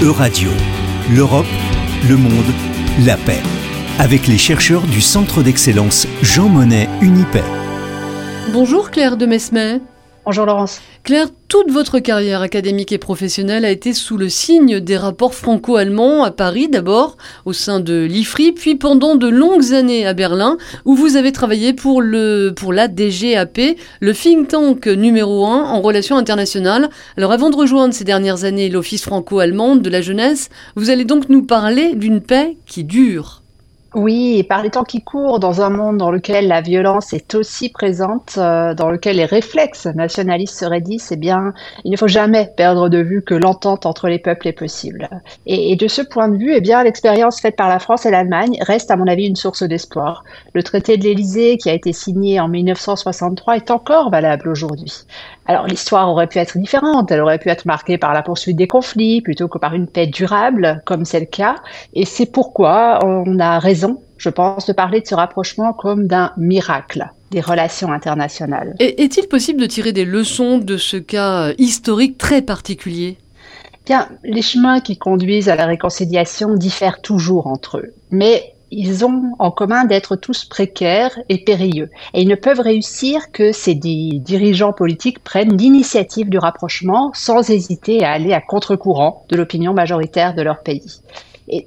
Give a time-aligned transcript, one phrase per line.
[0.00, 0.50] Euradio,
[1.12, 1.44] l'Europe,
[2.08, 2.30] le monde,
[3.04, 3.42] la paix.
[3.98, 7.42] Avec les chercheurs du Centre d'excellence Jean Monnet Unipay.
[8.52, 9.80] Bonjour Claire de Mesmet.
[10.24, 10.80] Bonjour Laurence.
[11.04, 16.22] Claire, toute votre carrière académique et professionnelle a été sous le signe des rapports franco-allemands
[16.22, 17.16] à Paris d'abord,
[17.46, 21.72] au sein de l'IFRI, puis pendant de longues années à Berlin, où vous avez travaillé
[21.72, 23.58] pour, le, pour la DGAP,
[24.00, 26.90] le think tank numéro un en relations internationales.
[27.16, 31.30] Alors avant de rejoindre ces dernières années l'Office franco-allemand de la jeunesse, vous allez donc
[31.30, 33.37] nous parler d'une paix qui dure.
[33.94, 37.34] Oui, et par les temps qui courent, dans un monde dans lequel la violence est
[37.34, 42.06] aussi présente, euh, dans lequel les réflexes nationalistes se raidissent, eh bien, il ne faut
[42.06, 45.08] jamais perdre de vue que l'entente entre les peuples est possible.
[45.46, 48.58] Et, de ce point de vue, eh bien, l'expérience faite par la France et l'Allemagne
[48.60, 50.22] reste, à mon avis, une source d'espoir.
[50.52, 54.92] Le traité de l'Élysée, qui a été signé en 1963, est encore valable aujourd'hui.
[55.46, 57.10] Alors, l'histoire aurait pu être différente.
[57.10, 60.06] Elle aurait pu être marquée par la poursuite des conflits plutôt que par une paix
[60.06, 61.54] durable, comme c'est le cas.
[61.94, 63.77] Et c'est pourquoi on a raison
[64.18, 68.74] je pense, de parler de ce rapprochement comme d'un miracle des relations internationales.
[68.78, 73.18] est-il possible de tirer des leçons de ce cas historique très particulier?
[73.86, 79.32] Bien, les chemins qui conduisent à la réconciliation diffèrent toujours entre eux, mais ils ont
[79.38, 81.90] en commun d'être tous précaires et périlleux.
[82.12, 88.04] Et ils ne peuvent réussir que ces dirigeants politiques prennent l'initiative du rapprochement sans hésiter
[88.04, 91.00] à aller à contre-courant de l'opinion majoritaire de leur pays.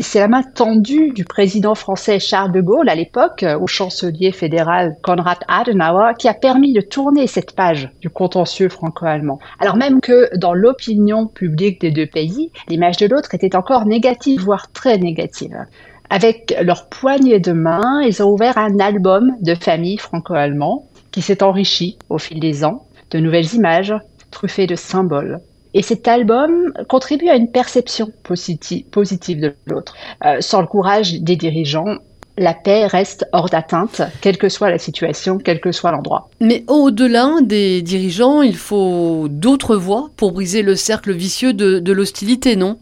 [0.00, 4.32] C'est la main tendue du président français Charles de Gaulle à l'époque euh, au chancelier
[4.32, 9.38] fédéral Konrad Adenauer qui a permis de tourner cette page du contentieux franco-allemand.
[9.60, 14.40] Alors même que dans l'opinion publique des deux pays, l'image de l'autre était encore négative,
[14.40, 15.56] voire très négative.
[16.08, 21.42] Avec leur poignée de main, ils ont ouvert un album de famille franco-allemand qui s'est
[21.42, 23.94] enrichi au fil des ans de nouvelles images
[24.30, 25.40] truffées de symboles
[25.74, 29.94] et cet album contribue à une perception positive, de l'autre.
[30.24, 31.96] Euh, sans le courage des dirigeants,
[32.38, 36.28] la paix reste hors d'atteinte, quelle que soit la situation, quel que soit l'endroit.
[36.40, 42.56] Mais au-delà des dirigeants, il faut d'autres voies pour briser le cercle vicieux de l'hostilité,
[42.56, 42.78] non?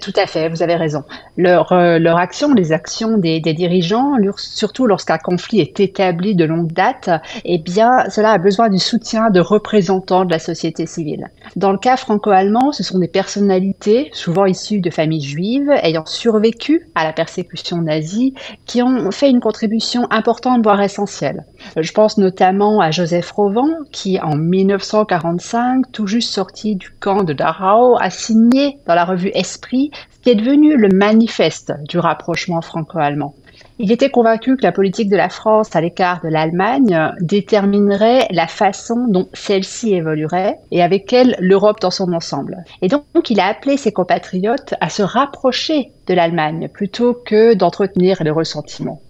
[0.00, 1.04] Tout à fait, vous avez raison.
[1.36, 6.72] Leur, euh, leur action, les actions des, dirigeants, surtout lorsqu'un conflit est établi de longue
[6.72, 7.10] date,
[7.44, 11.30] eh bien, cela a besoin du soutien de représentants de la société civile.
[11.56, 16.88] Dans le cas franco-allemand, ce sont des personnalités, souvent issues de familles juives, ayant survécu
[16.94, 18.34] à la persécution nazie,
[18.66, 21.44] qui ont fait une contribution importante, voire essentielle.
[21.76, 27.32] Je pense notamment à Joseph Rovan, qui en 1945, tout juste sorti du camp de
[27.32, 29.83] Dachau, a signé dans la revue Esprit
[30.22, 33.34] qui est devenu le manifeste du rapprochement franco-allemand.
[33.78, 38.46] Il était convaincu que la politique de la France à l'écart de l'Allemagne déterminerait la
[38.46, 42.64] façon dont celle-ci évoluerait et avec elle l'Europe dans son ensemble.
[42.82, 48.22] Et donc il a appelé ses compatriotes à se rapprocher de l'Allemagne plutôt que d'entretenir
[48.22, 49.00] les ressentiments.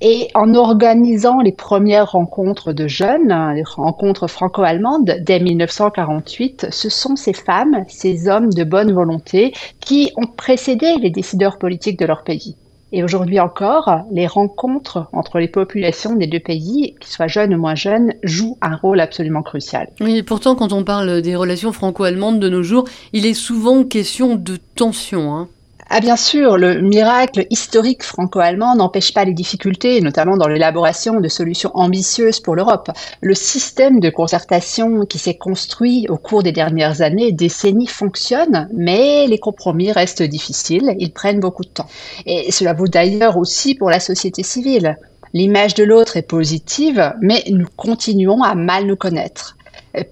[0.00, 7.16] Et en organisant les premières rencontres de jeunes, les rencontres franco-allemandes dès 1948, ce sont
[7.16, 12.22] ces femmes, ces hommes de bonne volonté qui ont précédé les décideurs politiques de leur
[12.24, 12.56] pays.
[12.96, 17.58] Et aujourd'hui encore, les rencontres entre les populations des deux pays, qu'ils soient jeunes ou
[17.58, 19.88] moins jeunes, jouent un rôle absolument crucial.
[20.00, 24.36] Oui, pourtant, quand on parle des relations franco-allemandes de nos jours, il est souvent question
[24.36, 25.34] de tension.
[25.34, 25.48] Hein.
[25.90, 31.28] Ah bien sûr, le miracle historique franco-allemand n'empêche pas les difficultés, notamment dans l'élaboration de
[31.28, 32.90] solutions ambitieuses pour l'Europe.
[33.20, 39.26] Le système de concertation qui s'est construit au cours des dernières années, décennies, fonctionne, mais
[39.26, 41.88] les compromis restent difficiles, ils prennent beaucoup de temps.
[42.24, 44.96] Et cela vaut d'ailleurs aussi pour la société civile.
[45.34, 49.56] L'image de l'autre est positive, mais nous continuons à mal nous connaître.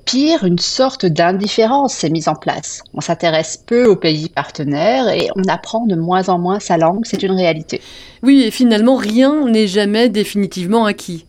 [0.04, 2.82] Pire, une sorte d'indifférence s'est mise en place.
[2.94, 7.04] On s'intéresse peu aux pays partenaires et on apprend de moins en moins sa langue,
[7.04, 7.80] c'est une réalité.
[8.22, 11.26] Oui, et finalement, rien n'est jamais définitivement acquis.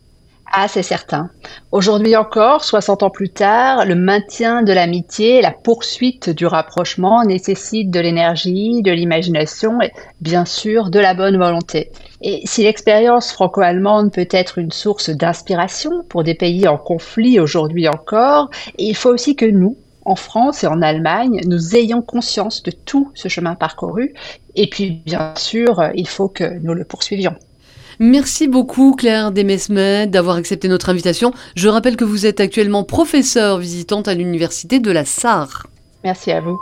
[0.56, 1.32] Ah, c'est certain.
[1.72, 7.90] Aujourd'hui encore, 60 ans plus tard, le maintien de l'amitié, la poursuite du rapprochement nécessite
[7.90, 9.92] de l'énergie, de l'imagination et
[10.22, 11.92] bien sûr de la bonne volonté.
[12.22, 17.88] Et si l'expérience franco-allemande peut être une source d'inspiration pour des pays en conflit aujourd'hui
[17.88, 19.76] encore, il faut aussi que nous,
[20.06, 24.14] en France et en Allemagne, nous ayons conscience de tout ce chemin parcouru.
[24.54, 27.36] Et puis, bien sûr, il faut que nous le poursuivions.
[28.06, 31.32] Merci beaucoup Claire Desmesmet d'avoir accepté notre invitation.
[31.56, 35.68] Je rappelle que vous êtes actuellement professeure visitante à l'université de la Sarre.
[36.04, 36.60] Merci à vous.